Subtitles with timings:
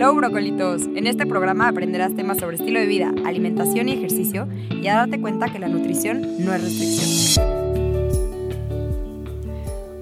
[0.00, 0.84] Hello, brocolitos.
[0.96, 5.20] En este programa aprenderás temas sobre estilo de vida, alimentación y ejercicio y a darte
[5.20, 7.46] cuenta que la nutrición no es restricción.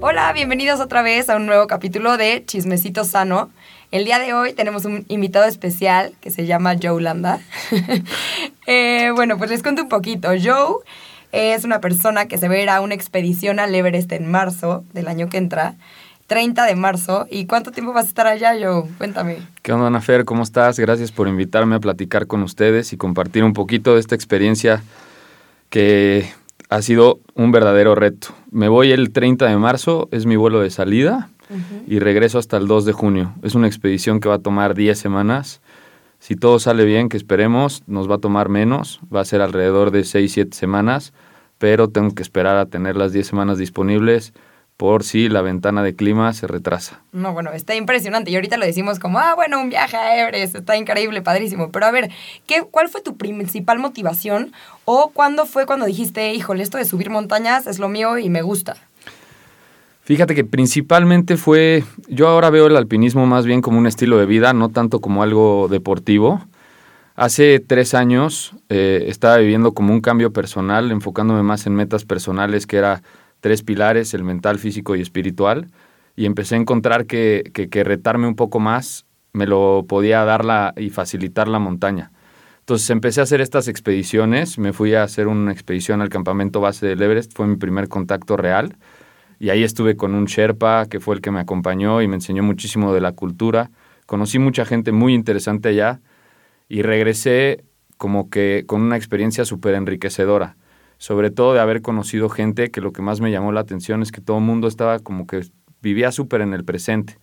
[0.00, 3.51] Hola, bienvenidos otra vez a un nuevo capítulo de Chismecito Sano.
[3.90, 7.40] El día de hoy tenemos un invitado especial que se llama Joe Landa.
[8.71, 10.28] Eh, bueno, pues les cuento un poquito.
[10.28, 10.85] Joe
[11.33, 15.30] es una persona que se verá a una expedición al Everest en marzo del año
[15.30, 15.76] que entra.
[16.29, 17.27] 30 de marzo.
[17.30, 18.84] ¿Y cuánto tiempo vas a estar allá, Joe?
[18.98, 19.39] Cuéntame.
[19.62, 20.25] ¿Qué onda, Ana Fer?
[20.25, 20.79] ¿Cómo estás?
[20.79, 24.83] Gracias por invitarme a platicar con ustedes y compartir un poquito de esta experiencia
[25.71, 26.30] que
[26.69, 28.29] ha sido un verdadero reto.
[28.51, 31.30] Me voy el 30 de marzo, es mi vuelo de salida
[31.87, 33.33] y regreso hasta el 2 de junio.
[33.43, 35.63] Es una expedición que va a tomar 10 semanas.
[36.19, 39.93] Si todo sale bien, que esperemos, nos va a tomar menos, va a ser alrededor
[39.93, 41.15] de 6, 7 semanas,
[41.57, 44.35] pero tengo que esperar a tener las 10 semanas disponibles
[44.78, 47.00] por si la ventana de clima se retrasa.
[47.10, 48.30] No, bueno, está impresionante.
[48.30, 51.70] Y ahorita lo decimos como, ah, bueno, un viaje a Everest, está increíble, padrísimo.
[51.73, 52.10] Pero a ver,
[52.46, 54.52] ¿qué, ¿cuál fue tu principal motivación?
[54.85, 58.40] ¿O cuándo fue cuando dijiste, híjole, esto de subir montañas es lo mío y me
[58.40, 58.76] gusta?
[60.04, 64.26] Fíjate que principalmente fue, yo ahora veo el alpinismo más bien como un estilo de
[64.26, 66.40] vida, no tanto como algo deportivo.
[67.16, 72.64] Hace tres años eh, estaba viviendo como un cambio personal, enfocándome más en metas personales,
[72.68, 73.02] que era
[73.41, 75.69] tres pilares, el mental, físico y espiritual,
[76.17, 80.75] y empecé a encontrar que, que, retarme un poco más me lo podía dar la,
[80.77, 82.11] y facilitar la montaña.
[82.61, 86.86] Entonces empecé a hacer estas expediciones, me fui a hacer una expedición al campamento base
[86.86, 88.77] del Everest, fue mi primer contacto real,
[89.39, 92.42] y ahí estuve con un Sherpa, que fue el que me acompañó y me enseñó
[92.42, 93.70] muchísimo de la cultura.
[94.06, 96.00] Conocí mucha gente muy interesante allá
[96.69, 97.64] y regresé
[97.97, 100.56] como que con una experiencia súper enriquecedora
[100.98, 104.12] sobre todo de haber conocido gente que lo que más me llamó la atención es
[104.12, 105.42] que todo el mundo estaba como que
[105.80, 107.18] vivía súper en el presente,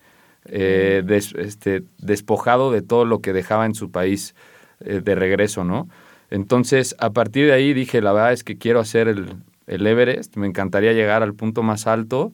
[0.46, 4.36] eh, este, despojado de todo lo que dejaba en su país
[4.80, 5.90] eh, de regreso, ¿no?
[6.30, 9.36] Entonces, a partir de ahí dije, la verdad es que quiero hacer el,
[9.68, 12.34] el Everest, me encantaría llegar al punto más alto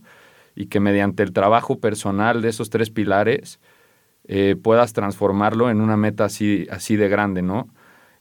[0.56, 3.60] y que mediante el trabajo personal de esos tres pilares
[4.28, 7.70] eh, puedas transformarlo en una meta así, así de grande, ¿no?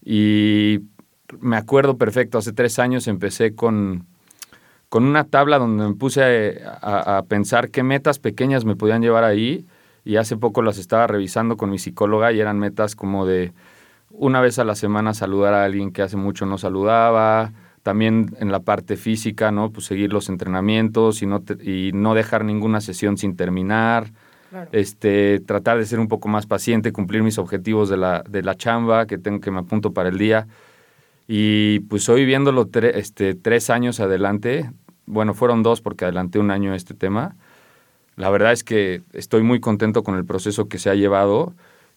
[0.03, 0.79] Y
[1.41, 4.07] me acuerdo perfecto, hace tres años empecé con,
[4.89, 9.67] con una tabla donde me puse a, pensar qué metas pequeñas me podían llevar ahí
[10.05, 13.53] y hace poco las estaba revisando con mi psicóloga y eran metas como de
[14.11, 17.53] una vez a la semana saludar a alguien que hace mucho no saludaba,
[17.83, 19.71] también en la parte física, ¿no?
[19.71, 24.11] Pues seguir los entrenamientos y no, y no dejar ninguna sesión sin terminar.
[24.73, 28.57] Este, tratar de ser un poco más paciente, cumplir mis objetivos de la, de la
[28.57, 30.49] chamba que tengo que me apunto para el día.
[31.33, 34.73] Y pues hoy viéndolo este, tres años adelante,
[35.07, 37.37] bueno, fueron dos porque adelanté un año este tema,
[38.17, 41.55] la verdad es que estoy muy contento con el proceso que se ha llevado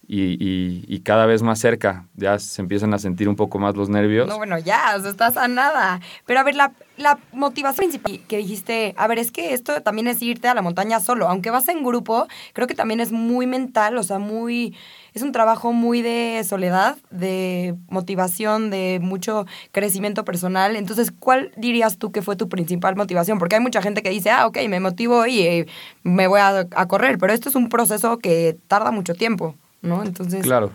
[0.07, 2.05] y, y, cada vez más cerca.
[2.15, 4.27] Ya se empiezan a sentir un poco más los nervios.
[4.27, 5.99] No, bueno, ya, estás a nada.
[6.25, 10.07] Pero a ver, la, la motivación principal que dijiste, a ver, es que esto también
[10.07, 11.27] es irte a la montaña solo.
[11.27, 14.75] Aunque vas en grupo, creo que también es muy mental, o sea, muy
[15.13, 20.75] es un trabajo muy de soledad, de motivación, de mucho crecimiento personal.
[20.75, 23.37] Entonces, ¿cuál dirías tú que fue tu principal motivación?
[23.37, 25.67] Porque hay mucha gente que dice, ah, ok, me motivo y eh,
[26.03, 30.03] me voy a, correr, pero esto es un proceso que tarda mucho tiempo, ¿no?
[30.03, 30.41] Entonces...
[30.41, 30.71] Claro.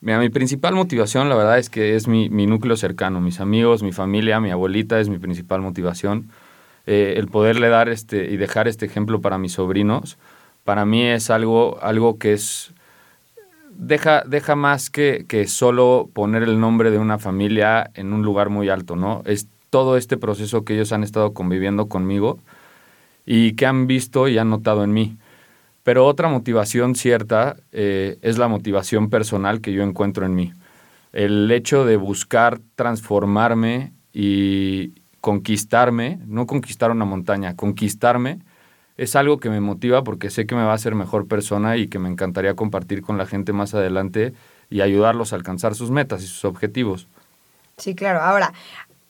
[0.00, 3.92] Mira, mi principal motivación, la verdad, es que es mi, núcleo cercano, mis amigos, mi
[3.92, 6.30] familia, mi abuelita es mi principal motivación.
[6.86, 10.18] Eh, el poderle dar este y dejar este ejemplo para mis sobrinos,
[10.64, 12.72] para mí es algo, algo que es
[13.78, 18.48] deja, deja más que, que solo poner el nombre de una familia en un lugar
[18.50, 19.22] muy alto, ¿no?
[19.26, 22.38] Es todo este proceso que ellos han estado conviviendo conmigo
[23.24, 25.16] y que han visto y han notado en mí.
[25.82, 30.52] Pero otra motivación cierta eh, es la motivación personal que yo encuentro en mí.
[31.12, 38.40] El hecho de buscar transformarme y conquistarme, no conquistar una montaña, conquistarme
[38.96, 41.88] es algo que me motiva porque sé que me va a hacer mejor persona y
[41.88, 44.32] que me encantaría compartir con la gente más adelante
[44.70, 47.08] y ayudarlos a alcanzar sus metas y sus objetivos.
[47.76, 48.20] Sí, claro.
[48.20, 48.52] Ahora,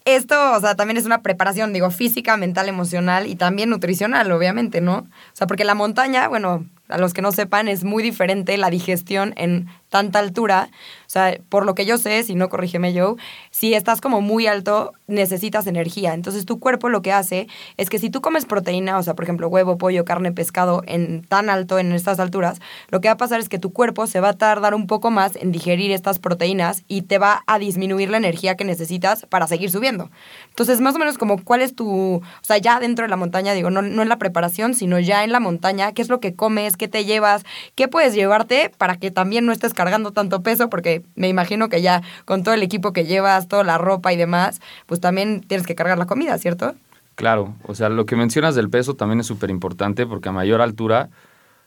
[0.05, 4.81] esto, o sea, también es una preparación, digo, física, mental, emocional y también nutricional, obviamente,
[4.81, 4.99] ¿no?
[4.99, 8.71] O sea, porque la montaña, bueno, a los que no sepan, es muy diferente la
[8.71, 10.69] digestión en tanta altura,
[11.07, 13.17] o sea, por lo que yo sé, si no corrígeme yo,
[13.51, 16.13] si estás como muy alto, necesitas energía.
[16.13, 17.47] Entonces tu cuerpo lo que hace
[17.77, 21.23] es que si tú comes proteína, o sea, por ejemplo, huevo, pollo, carne, pescado, en
[21.23, 24.21] tan alto, en estas alturas, lo que va a pasar es que tu cuerpo se
[24.21, 28.11] va a tardar un poco más en digerir estas proteínas y te va a disminuir
[28.11, 30.11] la energía que necesitas para seguir subiendo.
[30.49, 33.55] Entonces, más o menos como cuál es tu, o sea, ya dentro de la montaña,
[33.55, 36.35] digo, no, no en la preparación, sino ya en la montaña, qué es lo que
[36.35, 37.45] comes, qué te llevas,
[37.75, 41.83] qué puedes llevarte para que también no estés cargando tanto peso, porque me imagino que
[41.83, 45.67] ya con todo el equipo que llevas, toda la ropa y demás, pues también tienes
[45.67, 46.75] que cargar la comida, ¿cierto?
[47.17, 50.61] Claro, o sea, lo que mencionas del peso también es súper importante porque a mayor
[50.61, 51.09] altura,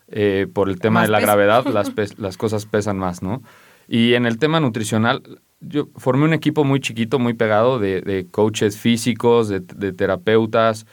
[0.08, 3.42] eh, por el tema de la gravedad, las, las cosas pesan más, ¿no?
[3.88, 5.24] Y en el tema nutricional,
[5.60, 10.86] yo formé un equipo muy chiquito, muy pegado de, coaches físicos, de, de, terapeutas,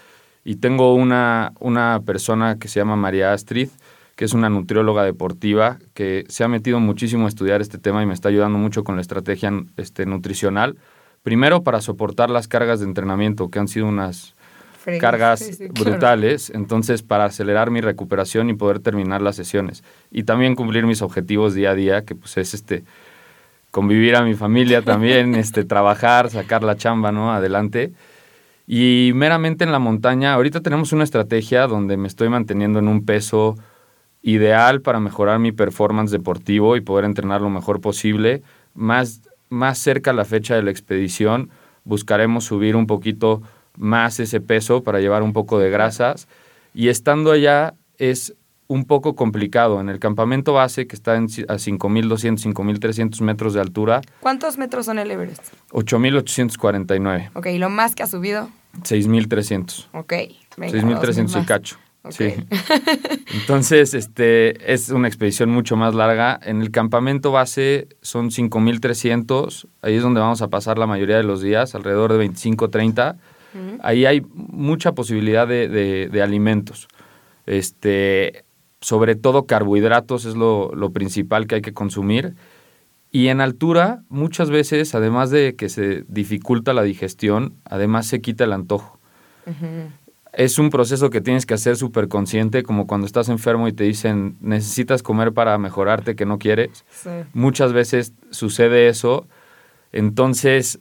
[0.43, 3.69] y tengo una, una persona que se llama María Astrid,
[4.17, 8.07] que es una nutrióloga deportiva que se ha metido muchísimo a estudiar este tema y
[8.07, 10.77] me está ayudando mucho con la estrategia este, nutricional.
[11.23, 14.35] Primero para soportar las cargas de entrenamiento, que han sido unas
[15.01, 19.85] cargas brutales, entonces para acelerar mi recuperación y poder terminar las sesiones.
[20.11, 22.85] Y también cumplir mis objetivos día a día, que pues es este
[23.71, 27.33] convivir a mi familia también, este trabajar, sacar la chamba, ¿no?
[27.33, 27.93] Adelante.
[28.67, 33.05] Y meramente en la montaña, ahorita tenemos una estrategia donde me estoy manteniendo en un
[33.05, 33.57] peso
[34.23, 38.43] ideal para mejorar mi performance deportivo y poder entrenar lo mejor posible.
[38.75, 41.51] Más, más cerca a la fecha de la expedición,
[41.85, 43.43] buscaremos subir un poquito
[43.77, 46.29] más ese peso para llevar un poco de grasas.
[46.75, 48.35] Y estando allá es
[48.69, 49.81] un poco complicado.
[49.81, 54.01] En el campamento base, que está en, a 5.200, 5.300 metros de altura.
[54.21, 55.43] ¿Cuántos metros son el Everest?
[55.71, 57.31] 8.849.
[57.35, 58.51] Ok, ¿y lo más que ha subido?
[58.83, 59.89] 6.300.
[59.93, 60.13] Ok.
[60.57, 61.77] 6.300 y cacho.
[62.11, 62.35] Sí.
[63.41, 66.38] Entonces, este, es una expedición mucho más larga.
[66.43, 69.67] En el campamento base son 5.300.
[69.82, 73.17] Ahí es donde vamos a pasar la mayoría de los días, alrededor de 25, 30.
[73.81, 76.88] Ahí hay mucha posibilidad de, alimentos.
[77.47, 78.44] Este,
[78.81, 82.35] sobre todo carbohidratos es lo, principal que hay que consumir.
[83.11, 88.44] Y en altura, muchas veces, además de que se dificulta la digestión, además se quita
[88.44, 88.99] el antojo
[90.37, 93.85] es un proceso que tienes que hacer súper consciente, como cuando estás enfermo y te
[93.85, 96.85] dicen necesitas comer para mejorarte que no quieres.
[97.33, 99.27] Muchas veces sucede eso.
[99.93, 100.79] Entonces,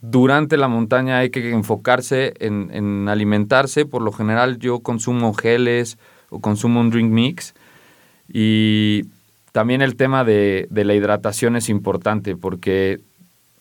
[0.00, 3.86] durante la montaña hay que enfocarse en, alimentarse.
[3.86, 5.98] Por lo general yo consumo geles
[6.28, 7.54] o consumo un drink mix.
[8.28, 9.04] Y
[9.52, 12.98] también el tema de, la hidratación es importante porque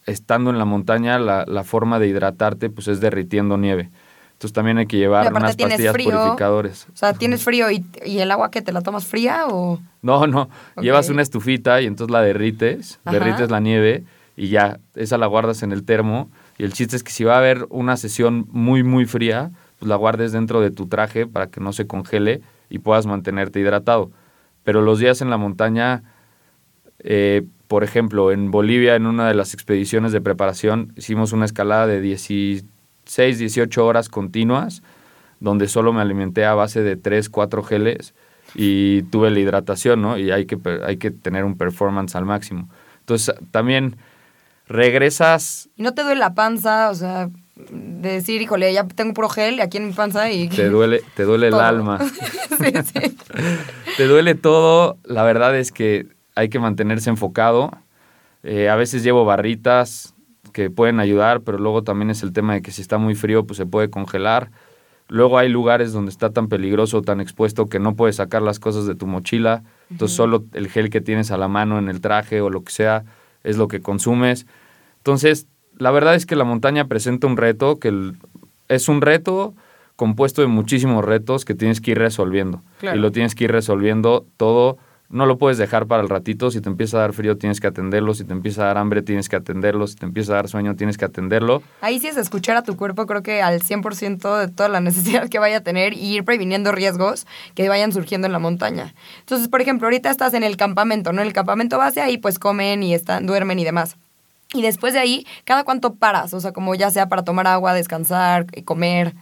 [0.07, 3.91] estando en la montaña la, la forma de hidratarte pues es derritiendo nieve.
[4.35, 6.87] Entonces también hay que llevar unas pastillas purificadores.
[6.93, 9.79] O sea, ¿tienes frío y, el agua que te la tomas fría o...?
[10.01, 10.49] No, no.
[10.81, 14.03] Llevas una estufita y entonces la derrites, derrites la nieve
[14.35, 16.29] y ya, esa la guardas en el termo.
[16.57, 19.87] Y el chiste es que si va a haber una sesión muy, muy fría, pues
[19.87, 24.11] la guardes dentro de tu traje para que no se congele y puedas mantenerte hidratado.
[24.65, 26.03] Pero los días en la montaña,
[26.99, 31.87] eh, por ejemplo, en Bolivia, en una de las expediciones de preparación, hicimos una escalada
[31.87, 32.31] de 10
[33.05, 34.81] 6, 18 horas continuas,
[35.39, 38.13] donde solo me alimenté a base de 3, 4 geles
[38.53, 40.17] y tuve la hidratación, ¿no?
[40.17, 42.69] Y hay que, hay que tener un performance al máximo.
[42.99, 43.97] Entonces, también
[44.67, 45.69] regresas...
[45.75, 46.89] ¿Y no te duele la panza?
[46.89, 50.49] O sea, de decir, híjole, ya tengo puro gel aquí en mi panza y...
[50.49, 51.99] Te duele, te duele el alma.
[52.57, 53.17] sí, sí.
[53.97, 54.97] te duele todo.
[55.03, 57.71] La verdad es que hay que mantenerse enfocado.
[58.43, 60.14] Eh, a veces llevo barritas,
[60.55, 63.45] que pueden ayudar, pero luego también es el tema de que si está muy frío,
[63.45, 64.51] pues se puede congelar.
[65.09, 68.85] Luego hay lugares donde está tan peligroso, tan expuesto, que no puedes sacar las cosas
[68.85, 69.63] de tu mochila.
[69.91, 72.71] Entonces solo el gel que tienes a la mano en el traje o lo que
[72.71, 73.03] sea
[73.43, 74.47] es lo que consumes.
[74.99, 75.47] Entonces,
[75.77, 78.13] la verdad es que la montaña presenta un reto, que
[78.69, 79.55] es un reto
[79.97, 82.61] compuesto de muchísimos retos que tienes que ir resolviendo.
[82.81, 84.77] Y lo tienes que ir resolviendo todo
[85.09, 86.51] no lo puedes dejar para el ratito.
[86.51, 88.13] Si te empieza a dar frío, tienes que atenderlo.
[88.13, 89.87] Si te empieza a dar hambre, tienes que atenderlo.
[89.87, 91.61] Si te empieza a dar sueño, tienes que atenderlo.
[91.81, 95.29] Ahí sí es escuchar a tu cuerpo, creo que al 100% de toda la necesidad
[95.29, 98.93] que vaya a tener y ir previniendo riesgos que vayan surgiendo en la montaña.
[99.19, 101.21] Entonces, por ejemplo, ahorita estás en el campamento, ¿no?
[101.21, 103.97] En el campamento base, ahí pues comen y están, duermen y demás.
[104.53, 106.33] Y después de ahí, ¿cada cuánto paras?
[106.33, 109.13] O sea, como ya sea para tomar agua, descansar, comer.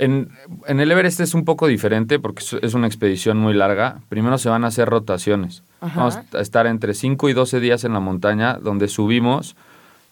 [0.00, 0.30] En,
[0.66, 4.00] el Everest es un poco diferente porque es una expedición muy larga.
[4.08, 5.62] Primero se van a hacer rotaciones.
[5.80, 9.56] Vamos a estar entre 5 y 12 días en la montaña donde subimos.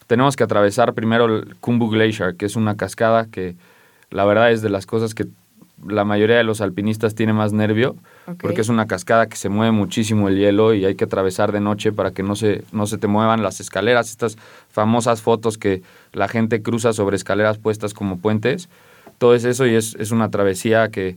[0.06, 3.56] Tenemos que atravesar primero el Kumbu Glacier, que es una cascada que
[4.10, 5.26] la verdad es de las cosas que
[5.86, 7.96] la mayoría de los alpinistas tiene más nervio,
[8.40, 11.60] porque es una cascada que se mueve muchísimo el hielo y hay que atravesar de
[11.60, 14.36] noche para que no se, no se te muevan las escaleras, estas
[14.68, 18.68] famosas fotos que la gente cruza sobre escaleras puestas como puentes,
[19.18, 21.16] todo es eso y es, es una travesía que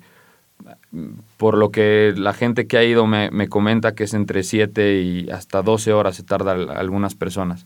[1.38, 5.02] por lo que la gente que ha ido me, me comenta que es entre 7
[5.02, 7.66] y hasta 12 horas se tarda algunas personas.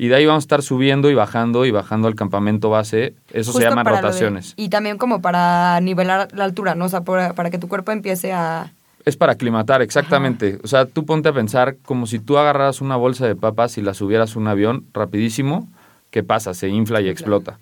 [0.00, 3.14] Y de ahí vamos a estar subiendo y bajando y bajando al campamento base.
[3.32, 4.54] Eso se llama rotaciones.
[4.56, 6.84] y también como para nivelar la altura, ¿no?
[6.84, 8.72] O sea, para, que tu cuerpo empiece a...
[9.04, 10.60] Es para aclimatar, exactamente.
[10.62, 13.82] O sea, tú ponte a pensar como si tú agarraras una bolsa de papas y
[13.82, 15.66] la subieras a un avión rapidísimo,
[16.10, 16.54] ¿qué pasa?
[16.54, 17.58] Se infla y explota.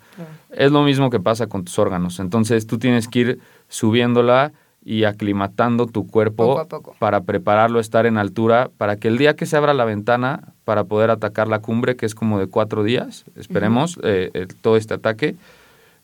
[0.51, 2.19] Es lo mismo que pasa con tus órganos.
[2.19, 3.39] Entonces tú tienes que ir
[3.69, 4.51] subiéndola
[4.83, 6.65] y aclimatando tu cuerpo
[6.97, 10.53] para prepararlo a estar en altura, para que el día que se abra la ventana
[10.63, 14.93] para poder atacar la cumbre, que es como de cuatro días, esperemos, eh, todo este
[14.93, 15.35] ataque,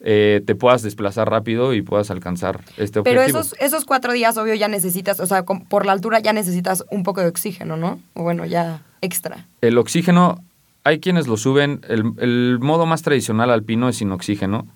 [0.05, 3.03] eh, te puedas desplazar rápido y puedas alcanzar este objetivo.
[3.03, 6.83] Pero esos, esos cuatro días, obvio, ya necesitas, o sea, por la altura ya necesitas
[6.91, 8.01] un poco de oxígeno, ¿no?
[8.13, 9.47] O bueno, ya extra.
[9.61, 10.43] El oxígeno,
[10.83, 14.67] hay quienes lo suben, el, el modo más tradicional alpino es sin oxígeno,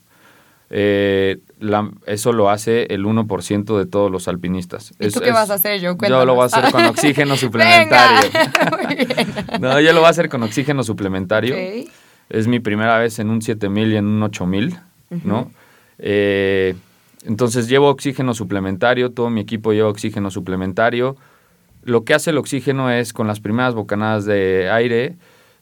[0.70, 1.38] eh,
[2.06, 4.94] eso lo hace el 1% de todos los alpinistas.
[5.00, 5.96] ¿Y tú qué vas a hacer, yo?
[5.98, 8.30] Yo lo voy a hacer con oxígeno suplementario.
[9.60, 11.56] no, yo lo voy a hacer con oxígeno suplementario.
[12.30, 14.78] Es mi primera vez en un 7000 y en un 8000,
[15.24, 15.52] ¿no?
[16.00, 16.76] Eh,
[17.26, 21.16] entonces llevo oxígeno suplementario, todo mi equipo lleva oxígeno suplementario.
[21.84, 25.16] Lo que hace el oxígeno es con las primeras bocanadas de aire,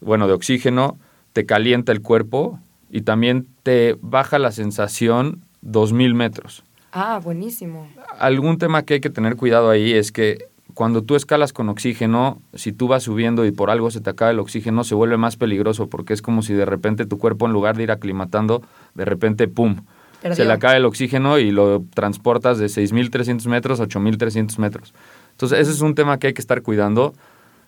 [0.06, 0.98] bueno, de oxígeno,
[1.34, 2.60] te calienta el cuerpo
[2.90, 6.64] y también te baja la sensación 2.000 metros.
[6.92, 7.90] Ah, buenísimo.
[8.20, 12.42] Algún tema que hay que tener cuidado ahí es que cuando tú escalas con oxígeno,
[12.54, 15.38] si tú vas subiendo y por algo se te acaba el oxígeno, se vuelve más
[15.38, 18.62] peligroso porque es como si de repente tu cuerpo en lugar de ir aclimatando,
[18.94, 19.82] de repente, ¡pum!
[20.22, 24.94] Se le acaba el oxígeno y lo transportas de 6.300 metros a 8.300 metros.
[25.32, 27.14] Entonces, ese es un tema que hay que estar cuidando.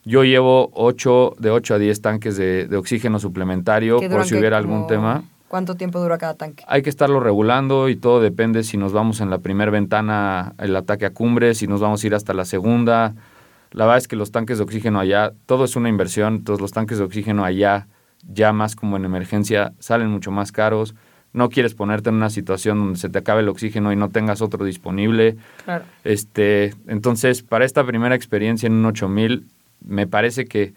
[0.08, 4.88] Yo llevo 8, de 8 a 10 tanques de, oxígeno suplementario por si hubiera algún
[4.88, 5.26] tema.
[5.50, 6.64] ¿Cuánto tiempo dura cada tanque?
[6.66, 10.74] Hay que estarlo regulando y todo depende si nos vamos en la primera ventana el
[10.78, 13.16] ataque a cumbre, si nos vamos a ir hasta la segunda.
[13.72, 16.72] La verdad es que los tanques de oxígeno allá, todo es una inversión, todos los
[16.72, 17.88] tanques de oxígeno allá,
[18.26, 20.96] ya más como en emergencia, salen mucho más caros.
[21.34, 24.42] No quieres ponerte en una situación donde se te acabe el oxígeno y no tengas
[24.42, 25.36] otro disponible.
[25.66, 25.84] Claro.
[26.06, 29.46] Este, entonces, para esta primera experiencia en un 8000,
[29.82, 30.74] me parece que,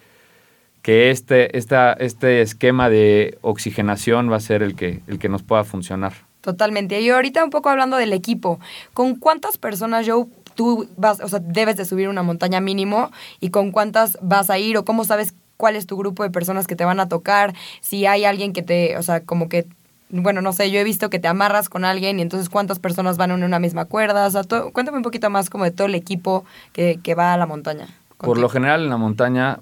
[0.82, 5.42] que este, esta, este esquema de oxigenación va a ser el que, el que nos
[5.42, 6.12] pueda funcionar.
[6.40, 7.00] Totalmente.
[7.00, 8.60] Y ahorita un poco hablando del equipo,
[8.94, 13.50] ¿con cuántas personas, Joe, tú vas, o sea, debes de subir una montaña mínimo y
[13.50, 16.76] con cuántas vas a ir o cómo sabes cuál es tu grupo de personas que
[16.76, 17.54] te van a tocar?
[17.82, 19.66] Si hay alguien que te, o sea, como que
[20.12, 23.16] bueno, no sé, yo he visto que te amarras con alguien y entonces cuántas personas
[23.16, 24.26] van en una misma cuerda.
[24.26, 24.42] O sea,
[24.72, 27.86] cuéntame un poquito más como de todo el equipo que, que va a la montaña.
[28.22, 29.60] Por lo general en la montaña,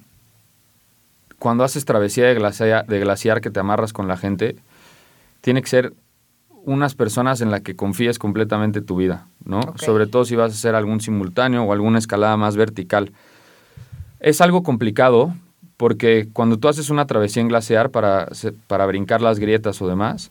[1.38, 4.56] cuando haces travesía de glaciar, de glaciar que te amarras con la gente,
[5.40, 5.92] tiene que ser
[6.64, 9.60] unas personas en las que confíes completamente tu vida, ¿no?
[9.76, 13.12] Sobre todo si vas a hacer algún simultáneo o alguna escalada más vertical.
[14.20, 15.32] Es algo complicado
[15.76, 18.28] porque cuando tú haces una travesía en glaciar para,
[18.66, 20.30] para brincar las grietas o demás,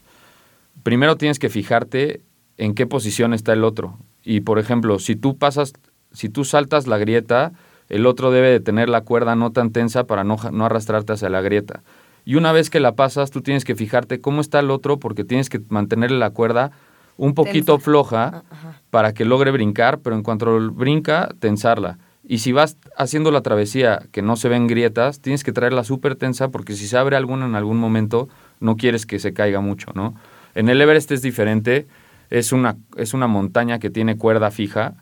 [0.84, 2.22] primero tienes que fijarte
[2.58, 3.98] en qué posición está el otro.
[4.24, 5.74] Y por ejemplo, si tú pasas,
[6.12, 7.54] si tú saltas la grieta,
[7.90, 11.30] el otro debe de tener la cuerda no tan tensa para no, no arrastrarte hacia
[11.30, 11.82] la grieta.
[12.26, 15.24] Y una vez que la pasas, tú tienes que fijarte cómo está el otro porque
[15.24, 16.72] tienes que mantenerle la cuerda
[17.16, 21.98] un poquito floja ah, para que logre brincar, pero en cuanto brinca, tensarla.
[22.24, 26.16] Y si vas haciendo la travesía que no se ven grietas, tienes que traerla súper
[26.16, 28.28] tensa porque si se abre alguna en algún momento,
[28.60, 30.14] no quieres que se caiga mucho, ¿no?
[30.54, 31.88] En el Everest es diferente,
[32.30, 34.96] es una, es una montaña que tiene cuerda fija,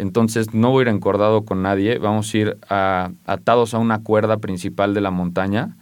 [0.00, 4.38] entonces no voy a ir encordado con nadie, vamos a ir atados a una cuerda
[4.38, 5.76] principal de la montaña.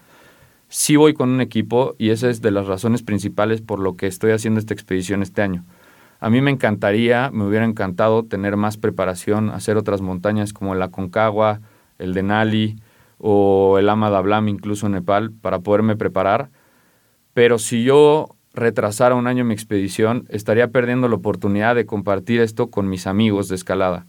[0.69, 4.09] Sí voy con un equipo y esa es de las razones principales por lo que
[4.09, 5.65] estoy haciendo esta expedición este año.
[6.19, 10.83] A mí me encantaría, me hubiera encantado tener más preparación, hacer otras montañas como el
[10.83, 11.61] Aconcagua,
[11.99, 12.77] el Denali
[13.19, 16.51] o el Amadablam, incluso en Nepal, para poderme preparar.
[17.35, 22.69] Pero si yo retrasara un año mi expedición, estaría perdiendo la oportunidad de compartir esto
[22.69, 24.07] con mis amigos de escalada.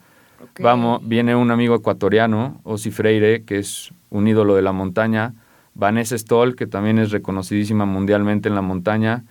[0.60, 5.34] Vamos, viene un amigo ecuatoriano, Osi Freire, que es un ídolo de la montaña,
[5.76, 9.24] Vanessa Stoll, que también es reconocidísima mundialmente en la montaña,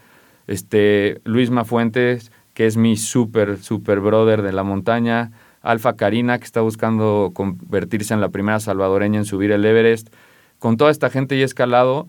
[0.46, 5.32] este, Luis Mafuentes, que es mi super, super brother de la montaña,
[5.62, 10.08] Alfa Karina, que está buscando convertirse en la primera salvadoreña en subir el Everest.
[10.58, 12.08] Con toda esta gente y escalado,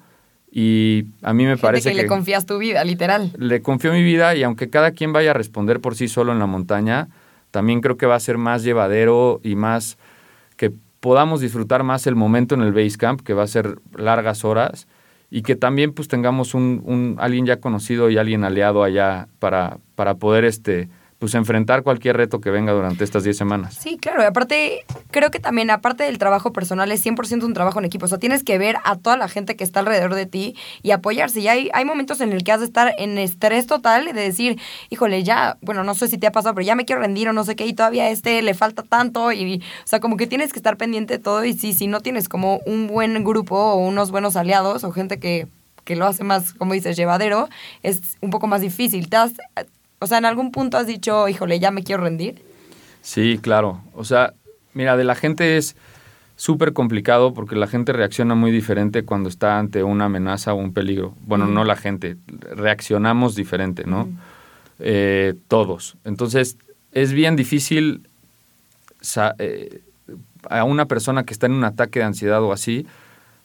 [0.51, 2.01] Y a mí me Gente parece que, que...
[2.03, 3.31] le confías tu vida, literal.
[3.37, 6.39] le confío mi vida y aunque cada quien vaya a responder por sí solo en
[6.39, 7.07] la montaña,
[7.51, 9.97] también creo que va a ser más llevadero y más
[10.57, 14.43] que podamos disfrutar más el momento en el base camp, que va a ser largas
[14.43, 14.87] horas,
[15.31, 19.77] y que también pues tengamos un, un alguien ya conocido y alguien aliado allá para,
[19.95, 20.89] para poder este
[21.19, 23.77] pues enfrentar cualquier reto que venga durante estas 10 semanas.
[23.77, 24.23] Sí, claro.
[24.23, 28.05] Y aparte, creo que también, aparte del trabajo personal, es 100% un trabajo en equipo.
[28.05, 30.91] O sea, tienes que ver a toda la gente que está alrededor de ti y
[30.91, 31.41] apoyarse.
[31.41, 34.61] Y hay, hay momentos en el que has de estar en estrés total de decir,
[34.89, 37.33] híjole, ya, bueno, no sé si te ha pasado, pero ya me quiero rendir o
[37.33, 39.33] no sé qué, y todavía este le falta tanto.
[39.33, 41.43] Y, o sea, como que tienes que estar pendiente de todo.
[41.43, 45.19] Y sí, si no tienes como un buen grupo o unos buenos aliados o gente
[45.19, 45.49] que,
[45.83, 47.49] que lo hace más, como dices, llevadero,
[47.83, 49.09] es un poco más difícil.
[49.09, 49.33] ¿Te has,
[49.99, 52.41] o sea, en algún punto has dicho, híjole, ya me quiero rendir.
[53.01, 53.81] Sí, claro.
[53.93, 54.33] O sea,
[54.73, 55.75] mira, de la gente es
[56.35, 60.73] súper complicado porque la gente reacciona muy diferente cuando está ante una amenaza o un
[60.73, 61.13] peligro.
[61.25, 62.15] Bueno, no la gente,
[62.55, 64.07] reaccionamos diferente, ¿no?
[64.79, 65.97] Eh, todos.
[66.05, 66.57] Entonces,
[66.93, 68.07] es bien difícil
[69.37, 69.81] eh,
[70.49, 72.87] a una persona que está en un ataque de ansiedad o así,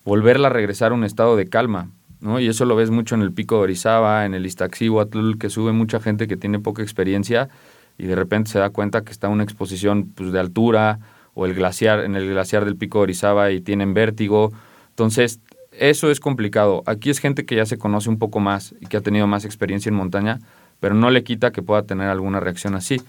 [0.04, 1.88] volverla a regresar a un estado de calma,
[2.24, 2.40] ¿no?
[2.40, 5.72] Y eso lo ves mucho en el Pico de Orizaba, en el Iztaccíhuatl, que sube
[5.72, 7.50] mucha gente que tiene poca experiencia
[7.98, 10.98] y de repente se da cuenta que está una exposición pues, de altura
[11.34, 14.52] o el glaciar, en el glaciar del Pico de Orizaba y tienen vértigo.
[14.88, 15.40] Entonces,
[15.72, 16.82] eso es complicado.
[16.86, 19.44] Aquí es gente que ya se conoce un poco más y que ha tenido más
[19.44, 20.40] experiencia en montaña,
[20.80, 23.02] pero no le quita que pueda tener alguna reacción así.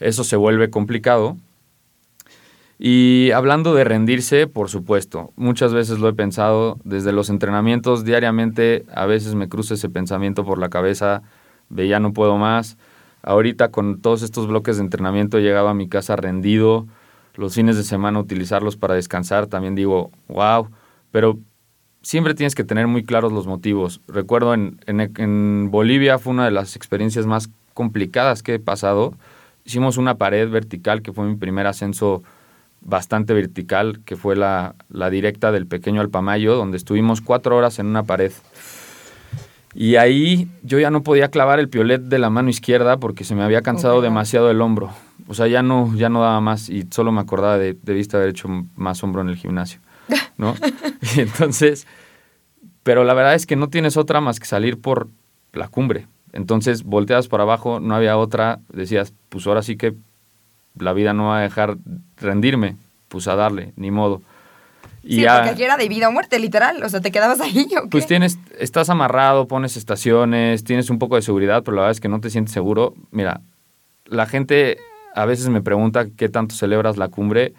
[0.00, 1.36] Eso se vuelve complicado.
[2.78, 8.84] Y hablando de rendirse, por supuesto, muchas veces lo he pensado, desde los entrenamientos diariamente,
[8.94, 11.22] a veces me cruza ese pensamiento por la cabeza
[11.70, 12.76] de ya no puedo más.
[13.22, 16.86] Ahorita con todos estos bloques de entrenamiento he llegado a mi casa rendido,
[17.34, 20.68] los fines de semana utilizarlos para descansar, también digo, wow,
[21.10, 21.38] pero
[22.02, 24.00] siempre tienes que tener muy claros los motivos.
[24.06, 29.14] Recuerdo en, en, en Bolivia fue una de las experiencias más complicadas que he pasado.
[29.64, 32.22] Hicimos una pared vertical que fue mi primer ascenso
[32.80, 37.86] bastante vertical, que fue la, la directa del pequeño Alpamayo, donde estuvimos cuatro horas en
[37.86, 38.32] una pared.
[39.74, 43.34] Y ahí yo ya no podía clavar el piolet de la mano izquierda porque se
[43.34, 44.90] me había cansado demasiado el hombro.
[45.28, 48.30] O sea, ya no, ya no daba más y solo me acordaba de, debiste haber
[48.30, 49.80] hecho más hombro en el gimnasio,
[50.38, 50.54] ¿no?
[51.16, 51.86] y entonces,
[52.84, 55.08] pero la verdad es que no tienes otra más que salir por
[55.52, 56.06] la cumbre.
[56.32, 59.94] Entonces volteas para abajo, no había otra, decías, pues ahora sí que
[60.78, 61.76] la vida no va a dejar
[62.16, 62.76] rendirme,
[63.08, 64.22] pues a darle, ni modo.
[65.02, 66.82] Y sí, ya- porque aquí era de vida o muerte, literal.
[66.82, 67.88] O sea, ¿te quedabas ahí o qué?
[67.90, 72.00] pues tienes, estás amarrado, pones estaciones, tienes un poco de seguridad, pero la verdad es
[72.00, 72.94] que no te sientes seguro.
[73.12, 73.40] Mira,
[74.04, 74.78] la gente
[75.14, 77.54] a veces me pregunta qué tanto celebras la cumbre.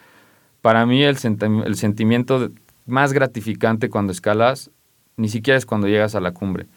[0.62, 2.50] Para mí el, senti- el sentimiento
[2.86, 4.72] más gratificante cuando escalas
[5.15, 6.68] ni siquiera es cuando llegas a la cumbre.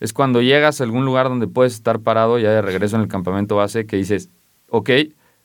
[0.00, 3.08] Es cuando llegas a algún lugar donde puedes estar parado ya de regreso en el
[3.08, 4.28] campamento base que dices,
[4.68, 4.90] ok,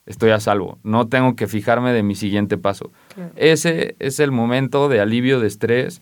[0.05, 2.91] estoy a salvo, no tengo que fijarme de mi siguiente paso.
[3.13, 3.31] Claro.
[3.35, 6.01] Ese es el momento de alivio de estrés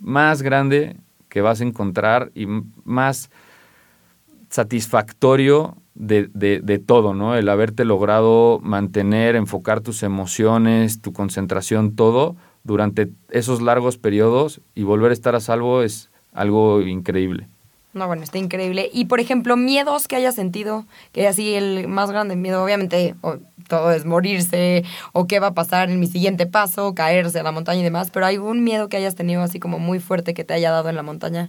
[0.00, 0.96] más grande
[1.28, 2.46] que vas a encontrar y
[2.84, 3.30] más
[4.48, 7.34] satisfactorio de, de- de todo, ¿no?
[7.34, 14.82] El haberte logrado mantener, enfocar tus emociones, tu concentración, todo durante esos largos periodos y
[14.84, 17.48] volver a estar a salvo es algo increíble.
[17.94, 18.90] No, bueno, está increíble.
[18.92, 23.38] Y, por ejemplo, miedos que hayas sentido, que así el más grande miedo, obviamente, o-
[23.66, 27.52] todo es morirse, o qué va a pasar en mi siguiente paso, caerse a la
[27.52, 30.44] montaña y demás, pero ¿hay algún miedo que hayas tenido así como muy fuerte que
[30.44, 31.48] te haya dado en la montaña?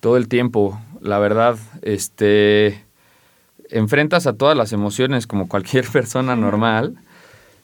[0.00, 2.84] todo el tiempo, la verdad, este
[3.70, 6.94] enfrentas a todas las emociones como cualquier persona normal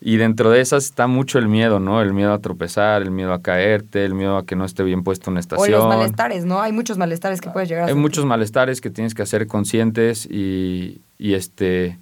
[0.04, 2.02] y dentro de esas está mucho el miedo, ¿no?
[2.02, 5.04] El miedo a tropezar, el miedo a caerte, el miedo a que no esté bien
[5.04, 5.70] puesto una O estación.
[5.70, 6.60] los malestares, ¿no?
[6.60, 8.02] Hay muchos malestares que puedes llegar a Hay sentir.
[8.02, 11.98] muchos malestares que tienes que hacer conscientes y, y este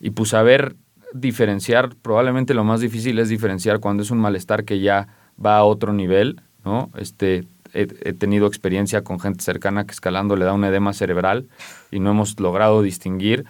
[0.00, 0.76] y pues saber
[1.12, 5.08] diferenciar, probablemente lo más difícil es diferenciar cuando es un malestar que ya
[5.44, 6.90] va a otro nivel, ¿no?
[6.96, 11.46] Este he, he tenido experiencia con gente cercana que escalando le da un edema cerebral
[11.90, 13.44] y no hemos logrado distinguir,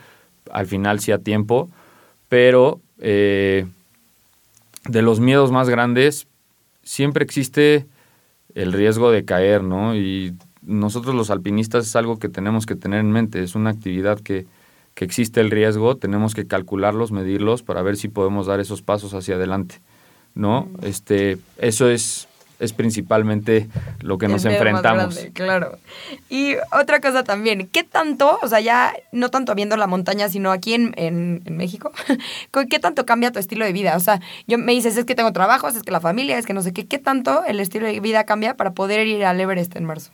[0.50, 1.68] al final sí a tiempo,
[2.34, 3.64] pero eh,
[4.88, 6.26] de los miedos más grandes
[6.82, 7.86] siempre existe
[8.56, 9.94] el riesgo de caer, ¿no?
[9.94, 14.18] Y nosotros los alpinistas es algo que tenemos que tener en mente, es una actividad
[14.18, 14.46] que,
[14.94, 19.14] que existe el riesgo, tenemos que calcularlos, medirlos para ver si podemos dar esos pasos
[19.14, 19.76] hacia adelante,
[20.34, 20.68] ¿no?
[20.82, 22.26] Este, eso es,
[22.60, 23.68] es principalmente
[24.00, 25.14] lo que nos enfrentamos.
[25.14, 25.78] grande, claro.
[26.30, 30.50] Y otra cosa también, ¿qué tanto, o sea, ya no tanto viendo la montaña, sino
[30.52, 31.92] aquí en, en, en México,
[32.70, 33.96] ¿qué tanto cambia tu estilo de vida?
[33.96, 36.54] O sea, yo me dices, es que tengo trabajos, es que la familia, es que
[36.54, 39.76] no sé qué, ¿qué tanto el estilo de vida cambia para poder ir al Everest
[39.76, 40.10] en marzo?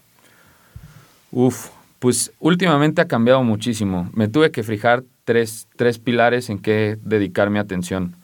[1.32, 1.68] Uf,
[2.00, 4.10] pues últimamente ha cambiado muchísimo.
[4.14, 8.16] Me tuve que fijar tres, tres pilares en que dedicar mi atención.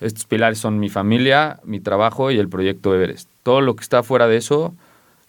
[0.00, 3.29] Estos pilares son mi familia, mi trabajo y el proyecto Everest.
[3.42, 4.74] Todo lo que está fuera de eso,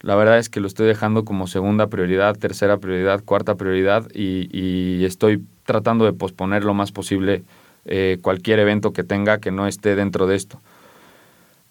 [0.00, 5.04] la verdad es que lo estoy dejando como segunda prioridad, tercera prioridad, cuarta prioridad y,
[5.04, 7.42] estoy tratando de posponer lo más posible
[7.84, 10.60] eh, cualquier evento que tenga que no esté dentro de esto.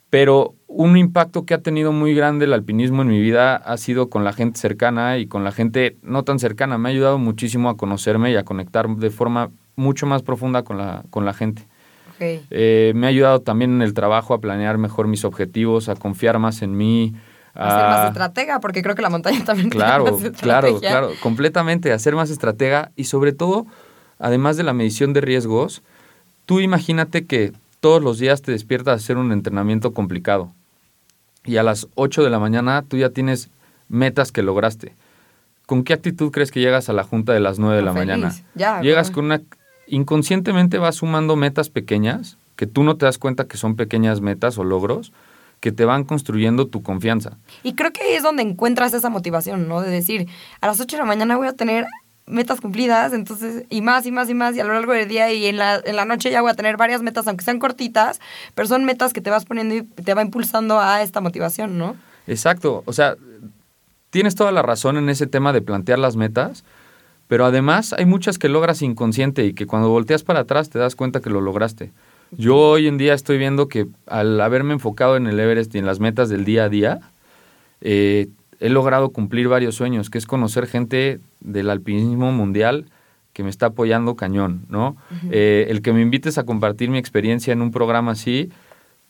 [0.10, 4.10] Pero un impacto que ha tenido muy grande el alpinismo en mi vida ha sido
[4.10, 6.78] con la gente cercana y con la gente no tan cercana.
[6.78, 10.78] Me ha ayudado muchísimo a conocerme y a conectar de forma mucho más profunda con
[10.78, 11.64] la, con la gente.
[12.22, 16.40] Eh, me ha ayudado también en el trabajo a planear mejor mis objetivos, a confiar
[16.40, 17.14] más en mí.
[17.54, 21.12] A, ser más estratega, porque creo que la montaña también claro, tiene más Claro, claro,
[21.22, 23.66] completamente, a ser más estratega y sobre todo,
[24.20, 25.82] además de la medición de riesgos,
[26.46, 30.54] tú imagínate que todos los días te despiertas a hacer un entrenamiento complicado
[31.44, 33.50] y a las 8 de la mañana tú ya tienes
[33.90, 34.94] metas que lograste.
[35.66, 38.34] ¿Con qué actitud crees que llegas a la junta de las 9 de la mañana?
[38.56, 39.42] Ya, llegas con una
[39.92, 44.58] inconscientemente vas sumando metas pequeñas, que tú no te das cuenta que son pequeñas metas
[44.58, 45.12] o logros,
[45.60, 47.38] que te van construyendo tu confianza.
[47.62, 49.82] Y creo que ahí es donde encuentras esa motivación, ¿no?
[49.82, 50.28] De decir,
[50.60, 51.86] a las 8 de la mañana voy a tener
[52.26, 55.32] metas cumplidas, entonces, y más y más y más, y a lo largo del día
[55.32, 58.20] y en la, en la noche ya voy a tener varias metas, aunque sean cortitas,
[58.56, 61.96] pero son metas que te vas poniendo y te va impulsando a esta motivación, ¿no?
[62.28, 63.16] Exacto, o sea,
[64.10, 66.64] tienes toda la razón en ese tema de plantear las metas,
[67.32, 70.98] pero además hay muchas que logras inconsciente y que cuando volteas para atrás te das
[70.98, 71.94] cuenta que lo lograste.
[72.32, 75.86] Yo hoy en día estoy viendo que al haberme enfocado en el Everest y en
[75.86, 77.00] las metas del día a día,
[77.80, 78.28] eh,
[78.60, 82.88] he logrado cumplir varios sueños, que es conocer gente del alpinismo mundial
[83.32, 84.98] que me está apoyando cañón, ¿no?
[85.32, 88.50] Eh, el que me invites a compartir mi experiencia en un programa así,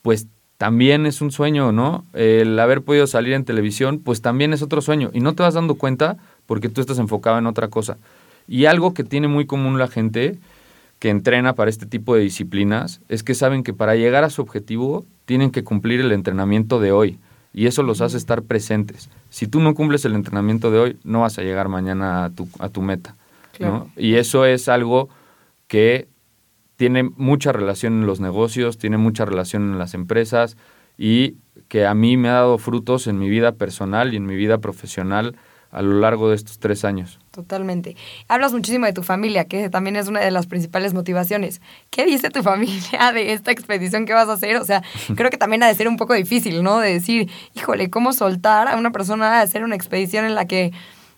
[0.04, 2.06] pues también es un sueño, ¿no?
[2.14, 5.10] El haber podido salir en televisión, pues también es otro sueño.
[5.12, 6.20] Y no te vas dando cuenta
[6.52, 7.98] porque tú estás enfocado en otra cosa.
[8.46, 10.38] Y algo que tiene muy común la gente
[11.00, 14.42] que entrena para este tipo de disciplinas es que saben que para llegar a su
[14.42, 17.20] objetivo tienen que cumplir el entrenamiento de hoy
[17.54, 19.10] y eso los hace estar presentes.
[19.30, 22.50] Si tú no cumples el entrenamiento de hoy, no vas a llegar mañana a tu,
[22.60, 23.16] a tu meta.
[23.96, 25.08] Y eso es algo
[25.70, 26.10] que
[26.76, 30.58] tiene mucha relación en los negocios, tiene mucha relación en las empresas
[30.98, 31.38] y
[31.70, 34.58] que a mí me ha dado frutos en mi vida personal y en mi vida
[34.58, 35.38] profesional
[35.72, 37.20] a lo largo de estos tres años.
[37.32, 37.96] Totalmente.
[38.28, 41.62] Hablas muchísimo de tu familia, que también es una de las principales motivaciones.
[41.90, 44.58] ¿Qué dice tu familia de esta expedición que vas a hacer?
[44.58, 44.84] O sea,
[45.16, 46.80] creo que también ha de ser un poco difícil, ¿no?
[46.80, 50.74] De decir, híjole, ¿cómo soltar a una persona a hacer una expedición en la que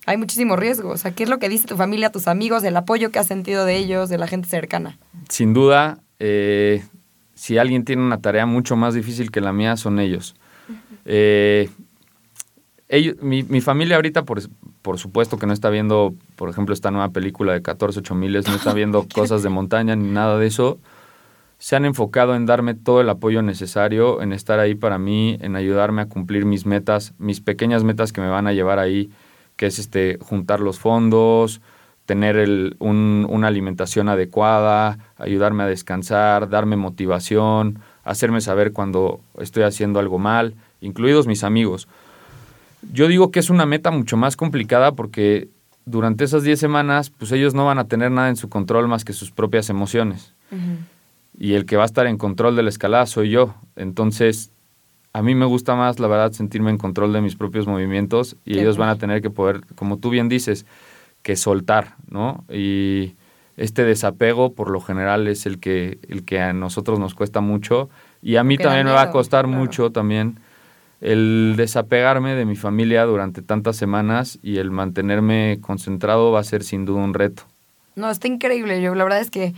[0.06, 0.90] hay muchísimo riesgo?
[0.90, 3.28] O sea, ¿qué es lo que dice tu familia, tus amigos, el apoyo que has
[3.28, 5.00] sentido de ellos, de la gente cercana?
[5.30, 6.84] Sin duda, eh,
[7.34, 10.36] si alguien tiene una tarea mucho más difícil que la mía, son ellos.
[11.06, 11.70] Eh,
[13.22, 14.42] mi, familia ahorita, por,
[14.82, 18.48] por supuesto que no está viendo, por ejemplo, esta nueva película de 14 8 miles,
[18.48, 20.80] no está viendo cosas de montaña ni nada de eso.
[21.58, 25.56] Se han enfocado en darme todo el apoyo necesario, en estar ahí para mí, en
[25.56, 29.10] ayudarme a cumplir mis metas, mis pequeñas metas que me van a llevar ahí,
[29.56, 31.62] que es este juntar los fondos,
[32.06, 40.00] tener el, una alimentación adecuada, ayudarme a descansar, darme motivación, hacerme saber cuando estoy haciendo
[40.00, 41.88] algo mal, incluidos mis amigos.
[42.92, 45.50] Yo digo que es una meta mucho más complicada porque
[45.86, 49.04] durante esas 10 semanas, pues ellos no van a tener nada en su control más
[49.06, 50.34] que sus propias emociones.
[51.38, 53.56] Y el que va a estar en control de la escalada soy yo.
[53.76, 54.52] Entonces,
[55.14, 58.60] a mí me gusta más, la verdad, sentirme en control de mis propios movimientos y
[58.60, 60.66] ellos van a tener que poder, como tú bien dices,
[61.22, 62.44] que soltar, ¿no?
[62.50, 63.16] Y
[63.58, 67.90] este desapego, por lo general, es el que, el que a nosotros nos cuesta mucho
[68.22, 70.40] y a mí también me va a costar mucho también
[71.04, 76.64] el desapegarme de mi familia durante tantas semanas y el mantenerme concentrado va a ser
[76.64, 77.44] sin duda un reto.
[77.96, 78.82] No, está increíble.
[78.82, 79.54] Yo la verdad es que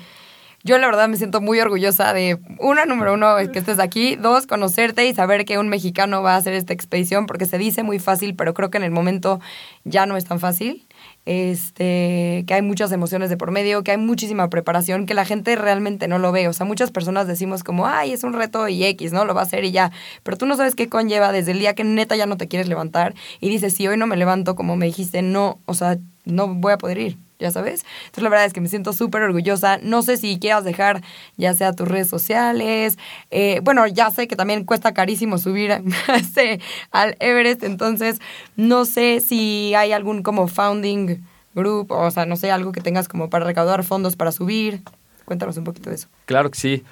[0.63, 4.47] yo la verdad me siento muy orgullosa de, una, número uno, que estés aquí, dos,
[4.47, 7.99] conocerte y saber que un mexicano va a hacer esta expedición, porque se dice muy
[7.99, 9.39] fácil, pero creo que en el momento
[9.83, 10.83] ya no es tan fácil
[11.25, 15.55] este, que hay muchas emociones de por medio, que hay muchísima preparación, que la gente
[15.55, 16.47] realmente no lo ve.
[16.47, 19.25] O sea, muchas personas decimos como, ay, es un reto y X, ¿no?
[19.25, 19.91] Lo va a hacer y ya.
[20.23, 22.67] Pero tú no sabes qué conlleva desde el día que neta ya no te quieres
[22.67, 26.47] levantar y dices, si hoy no me levanto como me dijiste, no, o sea, no
[26.47, 27.85] voy a poder ir ya sabes.
[28.05, 29.77] Entonces la verdad es que me siento súper orgullosa.
[29.81, 31.01] No sé si quieras dejar
[31.37, 32.97] ya sea tus redes sociales.
[33.31, 35.71] Eh, bueno, ya sé que también cuesta carísimo subir
[36.91, 38.19] al Everest, entonces
[38.55, 43.07] no sé si hay algún como founding group, o sea, no sé, algo que tengas
[43.07, 44.81] como para recaudar fondos para subir.
[45.25, 46.07] Cuéntanos un poquito de eso.
[46.25, 46.83] Claro que sí.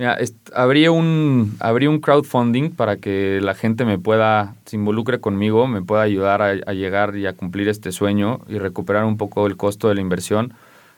[0.00, 0.16] Mira,
[0.54, 5.82] abrí un, abrí un crowdfunding para que la gente me pueda, se involucre conmigo, me
[5.82, 9.90] pueda ayudar a, llegar y a cumplir este sueño y recuperar un poco el costo
[9.90, 10.54] de la inversión.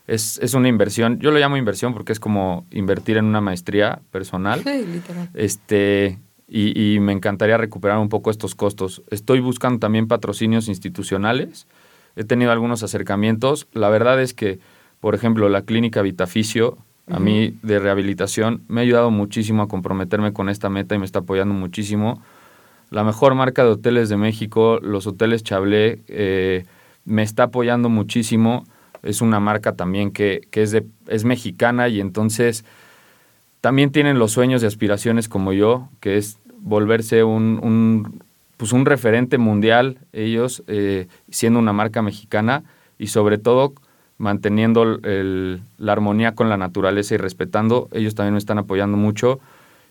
[0.07, 4.03] Es, es, una inversión, yo lo llamo inversión porque es como invertir en una maestría
[4.13, 4.63] personal.
[4.65, 5.29] Sí, literal.
[5.35, 9.03] Este, y, y, me encantaría recuperar un poco estos costos.
[9.11, 11.67] Estoy buscando también patrocinios institucionales.
[12.15, 13.67] He tenido algunos acercamientos.
[13.73, 14.61] La verdad es que,
[15.01, 16.79] por ejemplo, la clínica Vitaficio
[17.11, 18.63] a mí de rehabilitación.
[18.69, 22.23] Me ha ayudado muchísimo a comprometerme con esta meta y me está apoyando muchísimo.
[22.91, 26.65] La mejor marca de hoteles de México, los hoteles Chablé, eh,
[27.05, 28.65] me está apoyando muchísimo.
[29.03, 32.65] Es una marca también que, es, de, es mexicana y entonces
[33.61, 38.23] también tienen los sueños y aspiraciones como yo, que es volverse un, un
[38.57, 42.63] pues un referente mundial, ellos eh, siendo una marca mexicana
[42.97, 43.75] y sobre todo
[44.23, 47.89] manteniendo la armonía con la naturaleza y respetando.
[47.91, 49.41] Ellos también me están apoyando mucho.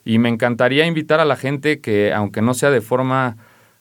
[0.06, 3.36] Y me encantaría invitar a la gente que, aunque no sea de forma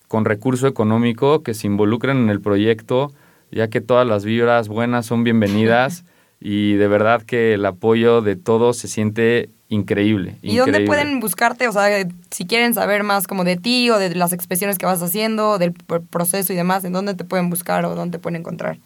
[0.09, 3.13] con recurso económico, que se involucren en el proyecto,
[3.53, 6.05] ya que todas las vibras buenas son bienvenidas
[6.41, 10.37] y de verdad que el apoyo de todos se siente increíble.
[10.42, 11.68] ¿Y dónde pueden buscarte?
[11.68, 15.00] O sea, si quieren saber más como de ti o de las expresiones que vas
[15.00, 18.78] haciendo, del proceso y demás, ¿en dónde te pueden buscar o dónde te pueden encontrar?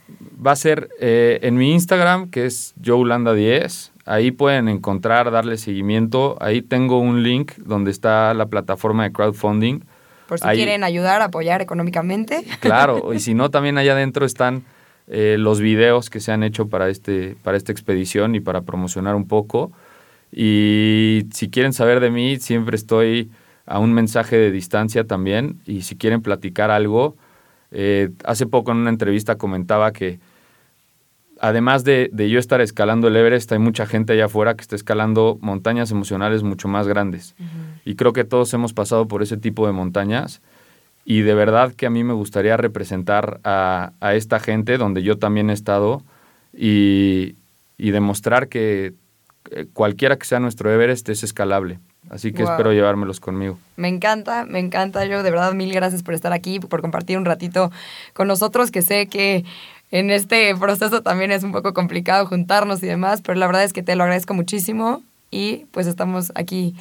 [0.47, 3.93] Va a ser eh, en mi Instagram, que es joulanda10.
[4.05, 6.37] Ahí pueden encontrar, darle seguimiento.
[6.41, 9.81] Ahí tengo un link donde está la plataforma de crowdfunding.
[10.29, 12.45] Por si quieren ayudar, apoyar económicamente.
[12.61, 14.65] Claro, y si no, también allá adentro están
[15.07, 19.15] eh, los videos que se han hecho para, este, para esta expedición y para promocionar
[19.15, 19.73] un poco.
[20.37, 23.31] Y si quieren saber de mí, siempre estoy
[23.67, 25.61] a un mensaje de distancia también.
[25.65, 27.17] Y si quieren platicar algo,
[27.71, 30.19] eh, hace poco en una entrevista comentaba que
[31.41, 35.39] además de, yo estar escalando el Everest, hay mucha gente allá afuera que está escalando
[35.41, 37.37] montañas emocionales mucho más grandes.
[37.85, 40.43] Y creo que todos hemos pasado por ese tipo de montañas.
[41.05, 45.17] Y de verdad que a mí me gustaría representar a, a esta gente donde yo
[45.17, 46.03] también he estado
[46.53, 47.37] y,
[47.79, 48.95] y demostrar que
[49.73, 51.79] cualquiera que sea nuestro Everest es escalable.
[52.11, 53.59] Así que espero llevármelos conmigo.
[53.77, 55.05] Me encanta, me encanta.
[55.07, 57.73] Yo de verdad mil gracias por estar aquí, por compartir un ratito
[58.13, 59.45] con nosotros, que sé que
[59.91, 63.73] en este proceso también es un poco complicado juntarnos y demás, pero la verdad es
[63.73, 66.75] que te lo agradezco muchísimo y pues estamos aquí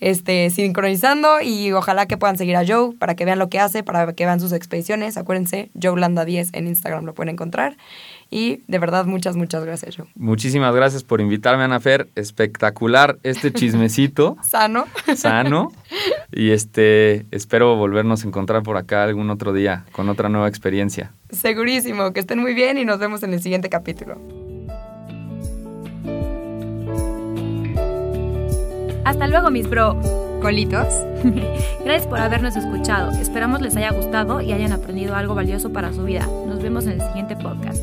[0.00, 3.82] este, sincronizando y ojalá que puedan seguir a Joe para que vean lo que hace,
[3.82, 5.16] para que vean sus expediciones.
[5.16, 7.76] Acuérdense, Joe Landa 10 en Instagram lo pueden encontrar.
[8.30, 10.06] Y de verdad, muchas, muchas gracias, Joe.
[10.14, 12.08] Muchísimas gracias por invitarme, Ana Fer.
[12.14, 14.36] Espectacular este chismecito.
[14.42, 14.86] Sano.
[15.16, 15.72] Sano.
[16.30, 21.12] Y este, espero volvernos a encontrar por acá algún otro día con otra nueva experiencia.
[21.30, 22.12] Segurísimo.
[22.12, 24.20] Que estén muy bien y nos vemos en el siguiente capítulo.
[29.04, 30.00] Hasta luego, mis bro.
[30.40, 31.04] Colitos.
[31.84, 33.10] Gracias por habernos escuchado.
[33.10, 36.26] Esperamos les haya gustado y hayan aprendido algo valioso para su vida.
[36.46, 37.82] Nos vemos en el siguiente podcast.